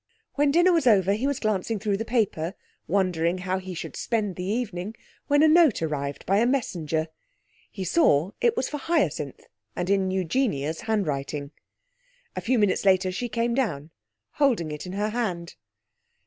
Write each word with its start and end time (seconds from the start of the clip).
When 0.33 0.49
dinner 0.49 0.71
was 0.73 0.87
over 0.87 1.13
he 1.13 1.27
was 1.27 1.39
glancing 1.39 1.77
through 1.77 1.97
the 1.97 2.03
paper, 2.05 2.55
wondering 2.87 3.37
how 3.37 3.59
he 3.59 3.75
should 3.75 3.95
spend 3.95 4.35
the 4.35 4.43
evening, 4.43 4.95
when 5.27 5.43
a 5.43 5.47
note 5.47 5.79
arrived 5.83 6.25
by 6.25 6.39
a 6.39 6.45
messenger. 6.47 7.07
He 7.69 7.83
saw 7.83 8.31
it 8.41 8.57
was 8.57 8.67
for 8.67 8.79
Hyacinth, 8.79 9.41
and 9.75 9.91
in 9.91 10.09
Eugenia's 10.09 10.81
handwriting. 10.81 11.51
A 12.35 12.41
few 12.41 12.57
minutes 12.57 12.83
later 12.83 13.11
she 13.11 13.29
came 13.29 13.53
down, 13.53 13.91
holding 14.31 14.71
it 14.71 14.87
in 14.87 14.93
her 14.93 15.09
hand. 15.09 15.53